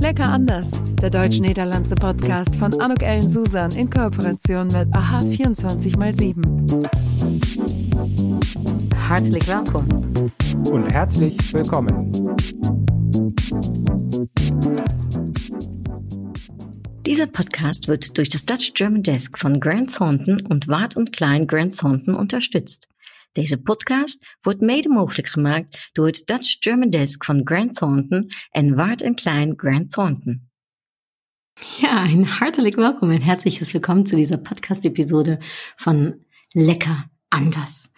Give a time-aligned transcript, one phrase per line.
[0.00, 0.70] Lecker anders,
[1.02, 6.88] der deutsch-niederlandse Podcast von Anuk Ellen Susan in Kooperation mit AHA 24x7.
[8.96, 10.32] Herzlich willkommen.
[10.70, 12.10] Und herzlich willkommen.
[17.04, 21.46] Dieser Podcast wird durch das Dutch German Desk von Grant Thornton und Wart und Klein
[21.46, 22.89] Grant Thornton unterstützt.
[23.32, 28.74] Deze podcast wordt mede mogelijk gemaakt door het Dutch German Desk van Grant Thornton en
[28.74, 30.48] Wart Klein Grant Thornton.
[31.80, 35.38] Ja, ein hartelijk welkom en herzliches Willkommen zu dieser Podcast-Episode
[35.76, 37.90] von Lecker anders.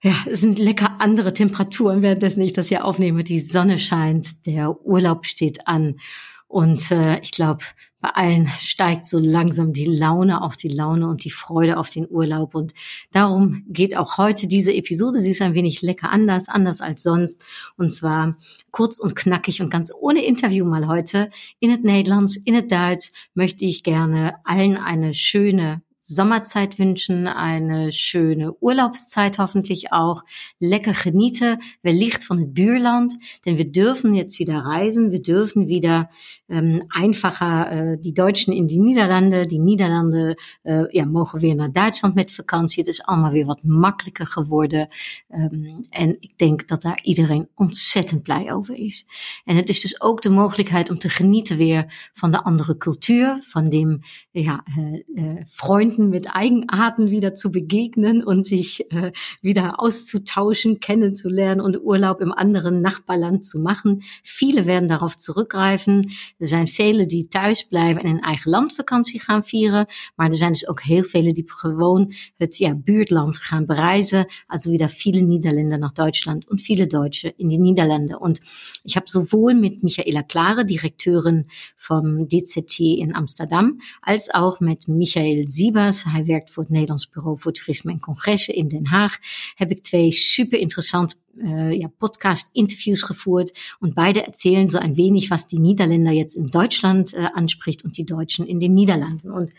[0.00, 3.24] Ja, es sind lecker andere Temperaturen, währenddessen ich das hier aufnehme.
[3.24, 6.00] Die Sonne scheint, der Urlaub steht an
[6.46, 7.64] und äh, ich glaube,
[8.02, 12.10] bei allen steigt so langsam die Laune, auch die Laune und die Freude auf den
[12.10, 12.56] Urlaub.
[12.56, 12.74] Und
[13.12, 15.20] darum geht auch heute diese Episode.
[15.20, 17.44] Sie ist ein wenig lecker anders, anders als sonst.
[17.76, 18.36] Und zwar
[18.72, 21.30] kurz und knackig und ganz ohne Interview mal heute.
[21.60, 25.80] In het Nederlands, in het Duits möchte ich gerne allen eine schöne
[26.14, 30.24] Sommerzeit wünschen, eine schöne Urlaubszeit hoffentlich auch.
[30.58, 36.10] Lecker genieten, wellicht von het Buurland, denn wir dürfen jetzt wieder reisen, wir dürfen wieder
[36.48, 41.72] ähm, einfacher äh, die Deutschen in die Niederlande, die Niederlande äh, ja, mogen weer naar
[41.72, 42.82] Duitsland met vakantie.
[42.82, 44.88] Het is allemaal weer wat makkelijker geworden.
[45.28, 49.06] Um, en ik denk dat daar iedereen ontzettend blij over is.
[49.44, 53.44] En het is dus ook de mogelijkheid om te genieten weer van de andere cultuur,
[53.48, 59.80] van dem ja, äh, äh, Freunden mit Eigenarten wieder zu begegnen und sich äh, wieder
[59.80, 64.02] auszutauschen, kennenzulernen und Urlaub im anderen Nachbarland zu machen.
[64.22, 66.10] Viele werden darauf zurückgreifen.
[66.38, 69.86] Er zijn velen die thuis blijven en in eigen land vakantie gaan vieren.
[70.16, 74.26] Maar er zijn dus ook heel velen die gewoon het ja, buurtland gaan bereizen.
[74.46, 78.18] Also wieder viele Niederländer nach Deutschland und viele Deutsche in die Niederlande.
[78.18, 78.40] Und
[78.84, 85.46] ich habe sowohl mit Michaela Klare, Direkteurin vom DZT in Amsterdam, als auch mit Michael
[85.82, 89.18] Siebers, hij werkt voor het Nederlands Bureau voor Toerisme en Congressen in Den Haag,
[89.54, 95.30] heb ik twee super interessant äh, ja, Podcast-Interviews geführt und beide erzählen so ein wenig,
[95.30, 99.30] was die Niederländer jetzt in Deutschland äh, anspricht und die Deutschen in den Niederlanden.
[99.30, 99.52] Und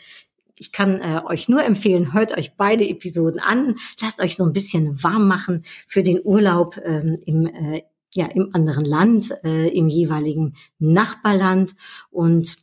[0.55, 4.53] ich kann äh, euch nur empfehlen, hört euch beide Episoden an, lasst euch so ein
[4.53, 7.81] bisschen warm machen für den Urlaub ähm, im äh,
[8.15, 11.73] ja, im anderen Land, äh, im jeweiligen Nachbarland.
[12.11, 12.57] Und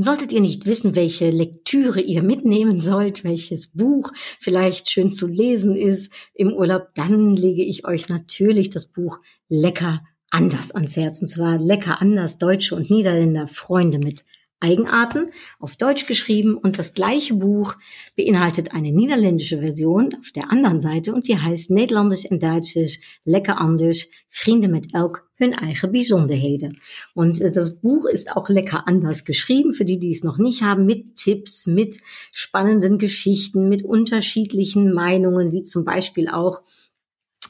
[0.00, 5.74] Solltet ihr nicht wissen, welche Lektüre ihr mitnehmen sollt, welches Buch vielleicht schön zu lesen
[5.74, 11.20] ist im Urlaub, dann lege ich euch natürlich das Buch Lecker anders ans Herz.
[11.20, 14.22] Und zwar Lecker anders, Deutsche und Niederländer Freunde mit
[14.60, 17.74] Eigenarten, auf Deutsch geschrieben und das gleiche Buch
[18.16, 23.60] beinhaltet eine niederländische Version auf der anderen Seite und die heißt Nederlandisch en Duitsers Lekker
[23.60, 26.80] anders, Vrienden met elk hun eigen Bijzonderheden.
[27.14, 30.62] Und äh, das Buch ist auch lecker anders geschrieben, für die, die es noch nicht
[30.62, 31.98] haben, mit Tipps, mit
[32.32, 36.62] spannenden Geschichten, mit unterschiedlichen Meinungen, wie zum Beispiel auch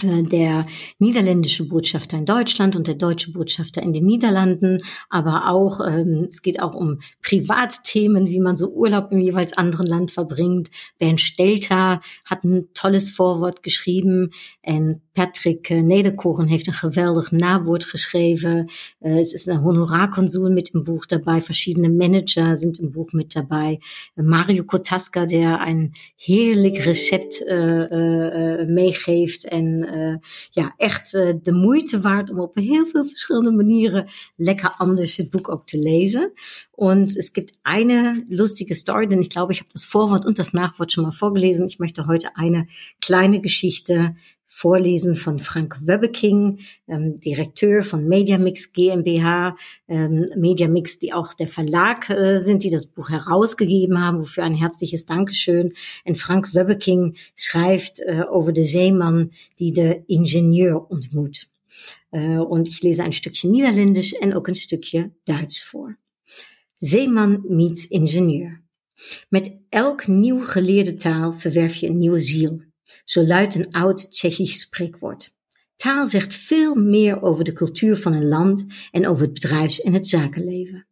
[0.03, 0.66] äh, der
[0.98, 6.43] niederländische Botschafter in Deutschland und der deutsche Botschafter in den Niederlanden, aber auch ähm, es
[6.43, 10.71] geht auch um Privatthemen, wie man so Urlaub im jeweils anderen Land verbringt.
[10.98, 14.31] Bernd Stelter hat ein tolles Vorwort geschrieben
[14.62, 18.68] en Patrick äh, Nederkoren heeft een geweldig nawoord geschreven.
[19.00, 23.80] Es ist ein Honorarkonsul mit im Buch dabei, verschiedene Manager sind im Buch mit dabei.
[24.14, 30.20] Mario Kotaska, der ein heerlijk Rezept äh, meegeeft en
[30.52, 34.06] ja, echt de moeite waard om op heel veel verschillende manieren
[34.36, 36.30] lekker anders het Buch auch zu lesen.
[36.70, 40.52] Und es gibt eine lustige Story, denn ich glaube, ich habe das Vorwort und das
[40.52, 41.66] Nachwort schon mal vorgelesen.
[41.66, 42.68] Ich möchte heute eine
[43.00, 44.14] kleine Geschichte
[44.48, 52.10] vorlesen von Frank Wöbeking, ähm, Direktor von Mediamix GmbH, ähm, Mediamix, die auch der Verlag
[52.10, 55.75] äh, sind, die das Buch herausgegeben haben, wofür ein herzliches Dankeschön.
[56.04, 61.47] Und Frank Wöbeking schreibt äh, over de Zeeman, die de Ingenieur ontmoet.
[62.10, 65.95] Äh, und ich lese ein Stückchen Niederländisch und auch ein Stückchen Duits vor.
[66.80, 68.53] Zeeman meets Ingenieur.
[69.28, 72.67] Met elk nieuw geleerde taal verwerf je een nieuwe ziel.
[73.04, 75.36] Zo luidt een oud Tsjechisch spreekwoord.
[75.76, 79.92] Taal zegt veel meer over de cultuur van een land en over het bedrijfs- en
[79.92, 80.86] het zakenleven.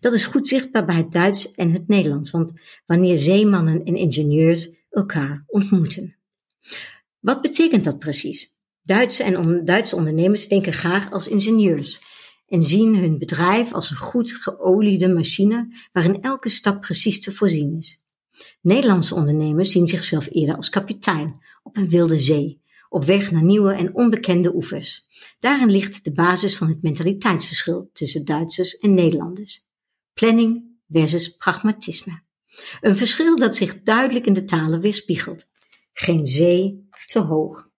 [0.00, 2.52] Dat is goed zichtbaar bij het Duits en het Nederlands, want
[2.86, 6.16] wanneer zeemannen en ingenieurs elkaar ontmoeten.
[7.18, 8.56] Wat betekent dat precies?
[8.82, 12.00] Duitse en Duitse ondernemers denken graag als ingenieurs
[12.46, 17.76] en zien hun bedrijf als een goed geoliede machine waarin elke stap precies te voorzien
[17.76, 18.00] is.
[18.60, 23.72] Nederlandse ondernemers zien zichzelf eerder als kapitein op een wilde zee op weg naar nieuwe
[23.72, 25.06] en onbekende oevers.
[25.38, 29.66] Daarin ligt de basis van het mentaliteitsverschil tussen Duitsers en Nederlanders.
[30.14, 32.22] Planning versus pragmatisme.
[32.80, 35.46] Een verschil dat zich duidelijk in de talen weerspiegelt.
[35.92, 37.68] Geen zee te hoog.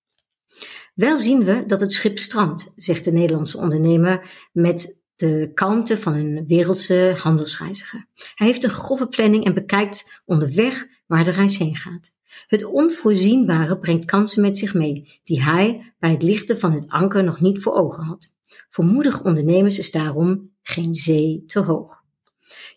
[0.95, 6.15] Wel zien we dat het schip strandt, zegt de Nederlandse ondernemer met de kalmte van
[6.15, 8.07] een wereldse handelsreiziger.
[8.35, 12.13] Hij heeft een grove planning en bekijkt onderweg waar de reis heen gaat.
[12.47, 17.25] Het onvoorzienbare brengt kansen met zich mee, die hij bij het lichten van het anker
[17.25, 18.33] nog niet voor ogen had.
[18.69, 22.03] Voor moedige ondernemers is daarom geen zee te hoog.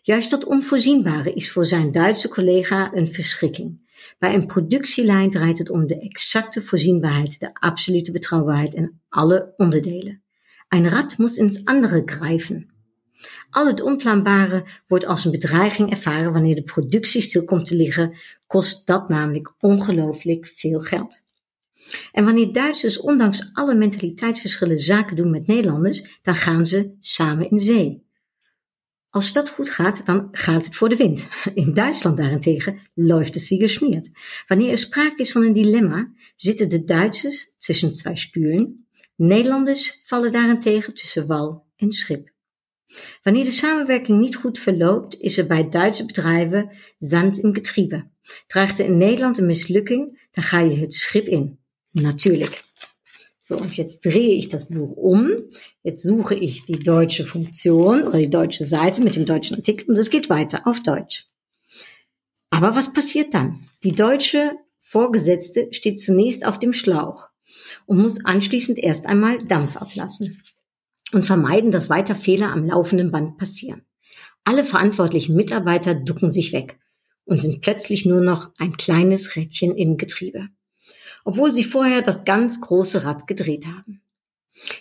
[0.02, 3.82] Juist dat onvoorzienbare is voor zijn Duitse collega een verschrikking.
[4.18, 10.23] Bij een productielijn draait het om de exacte voorzienbaarheid, de absolute betrouwbaarheid en alle onderdelen.
[10.74, 12.70] Een Rad muss ins andere greifen.
[13.50, 18.16] Al het onplanbare wordt als een bedreiging ervaren wanneer de productie stil komt te liggen,
[18.46, 21.22] kost dat namelijk ongelooflijk veel geld.
[22.12, 27.58] En wanneer Duitsers ondanks alle mentaliteitsverschillen zaken doen met Nederlanders, dan gaan ze samen in
[27.58, 28.03] zee.
[29.14, 31.26] Als dat goed gaat, dan gaat het voor de wind.
[31.54, 34.10] In Duitsland daarentegen läuft es wie geschmiert.
[34.46, 38.86] Wanneer er sprake is van een dilemma, zitten de Duitsers tussen twee sturen.
[39.16, 42.32] Nederlanders vallen daarentegen tussen wal en schip.
[43.22, 48.10] Wanneer de samenwerking niet goed verloopt, is er bij Duitse bedrijven zand in Getriebe.
[48.46, 51.58] Dreigt er in Nederland een mislukking, dan ga je het schip in.
[51.90, 52.64] Natuurlijk.
[53.46, 55.30] So, und jetzt drehe ich das Buch um.
[55.82, 59.98] Jetzt suche ich die deutsche Funktion oder die deutsche Seite mit dem deutschen Artikel und
[59.98, 61.26] es geht weiter auf Deutsch.
[62.48, 63.60] Aber was passiert dann?
[63.82, 67.28] Die deutsche Vorgesetzte steht zunächst auf dem Schlauch
[67.84, 70.40] und muss anschließend erst einmal Dampf ablassen
[71.12, 73.82] und vermeiden, dass weiter Fehler am laufenden Band passieren.
[74.44, 76.78] Alle verantwortlichen Mitarbeiter ducken sich weg
[77.26, 80.48] und sind plötzlich nur noch ein kleines Rädchen im Getriebe,
[81.24, 84.00] obwohl sie vorher das ganz große Rad gedreht haben.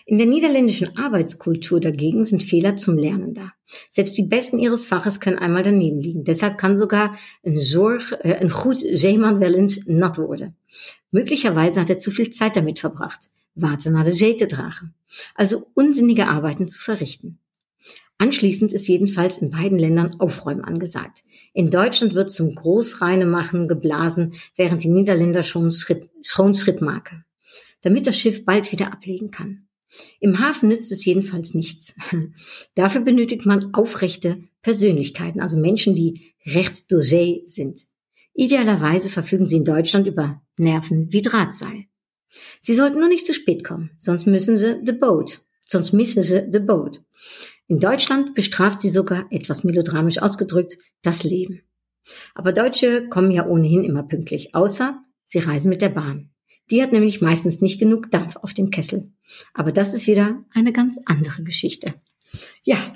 [0.06, 3.54] In der niederländischen Arbeitskultur dagegen sind Fehler zum Lernen da.
[3.90, 6.24] Selbst die Besten ihres Faches können einmal daneben liegen.
[6.24, 10.56] Deshalb kann sogar ein, Zorg, äh, ein goed Zeeman wel eens nat worden.
[11.10, 13.30] Möglicherweise hat er zu viel Zeit damit verbracht.
[13.56, 14.94] Warte nach der See zu tragen.
[15.34, 17.40] Also unsinnige Arbeiten zu verrichten.
[18.24, 21.24] Anschließend ist jedenfalls in beiden Ländern Aufräumen angesagt.
[21.54, 27.26] In Deutschland wird zum Großreinemachen geblasen, während die Niederländer schon Schritt, schon Schritt maken.
[27.82, 29.68] Damit das Schiff bald wieder ablegen kann.
[30.22, 31.96] Im Hafen nützt es jedenfalls nichts.
[32.76, 37.82] Dafür benötigt man aufrechte Persönlichkeiten, also Menschen, die recht See sind.
[38.34, 41.88] Idealerweise verfügen sie in Deutschland über Nerven wie Drahtseil.
[42.62, 46.48] Sie sollten nur nicht zu spät kommen, sonst müssen sie the boat, sonst missen sie
[46.52, 47.02] the boat.
[47.68, 51.62] In Deutschland bestraft sie sogar, etwas melodramisch ausgedrückt, das Leben.
[52.36, 56.30] Aber Deutsche kommen ja ohnehin immer pünktlich, außer sie reisen mit der Bahn.
[56.72, 59.12] Die hat nämlich meistens nicht genug Dampf auf dem Kessel.
[59.54, 61.94] Aber das ist wieder eine ganz andere Geschichte.
[62.64, 62.94] Ja,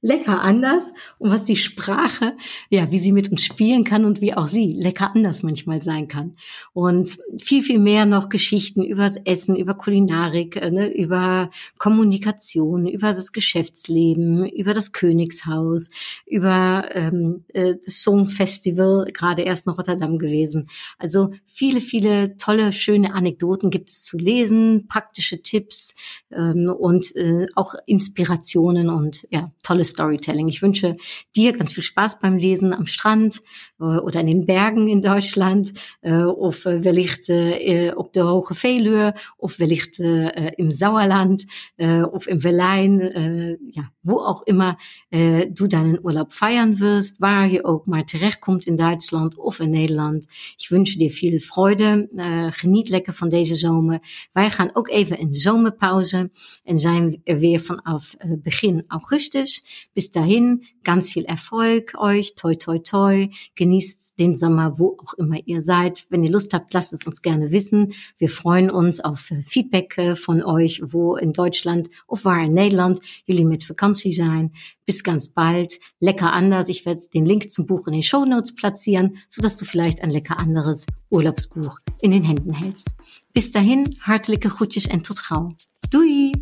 [0.00, 2.36] lecker anders und was die Sprache,
[2.70, 6.06] ja, wie sie mit uns spielen kann und wie auch sie lecker anders manchmal sein
[6.06, 6.36] kann.
[6.72, 12.86] Und viel, viel mehr noch Geschichten über das Essen, über Kulinarik, äh, ne, über Kommunikation,
[12.86, 15.90] über das Geschäftsleben, über das Königshaus,
[16.26, 20.68] über ähm, äh, das Songfestival, gerade erst noch Rotterdam gewesen.
[20.98, 25.96] Also viele, viele tolle, schöne Anekdoten gibt es zu lesen, praktische Tipps
[26.30, 30.48] ähm, und äh, auch Inspirationen und ja, tolle Storytelling.
[30.48, 30.96] Ich wünsche
[31.34, 33.40] dir ganz viel Spaß beim Lesen am Strand
[33.80, 39.14] äh, oder in den Bergen in Deutschland of äh, wellicht äh, op de Hoge Veluwe
[39.36, 41.44] of wellicht im Sauerland
[41.78, 44.76] of im Berlijn, ja, wo auch immer
[45.10, 50.26] du deinen Urlaub feiern wirst, waar je ook maar terechtkomt in Duitsland of in Nederland.
[50.58, 52.08] Ich wünsche dir viel Freude.
[52.52, 54.00] Geniet lekker van deze zomer.
[54.32, 56.30] Wij gaan ook even in zomerpauze
[56.64, 59.77] en zijn er weer vanaf uh, begin augustus.
[59.94, 65.38] Bis dahin ganz viel Erfolg euch, toi toi toi, genießt den Sommer, wo auch immer
[65.44, 66.06] ihr seid.
[66.08, 67.92] Wenn ihr Lust habt, lasst es uns gerne wissen.
[68.16, 72.54] Wir freuen uns auf äh, Feedback äh, von euch, wo in Deutschland of waar in
[72.54, 74.52] Nederland jullie met vakantie zijn.
[74.86, 75.78] Bis ganz bald.
[76.00, 76.68] Lecker anders.
[76.68, 80.10] Ich werde den Link zum Buch in den Show Notes platzieren, sodass du vielleicht ein
[80.10, 82.88] lecker anderes Urlaubsbuch in den Händen hältst.
[83.34, 85.54] Bis dahin, hartelijke groetjes en tot gauw.
[85.90, 86.32] Doei!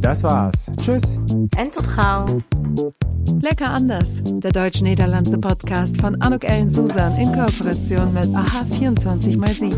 [0.00, 0.70] Das war's.
[0.80, 1.18] Tschüss.
[1.56, 2.42] En tot gauw.
[3.40, 9.72] Lecker anders, der deutsch-niederlandse Podcast von Anuk Ellen Susan in Kooperation mit AHA 24x7.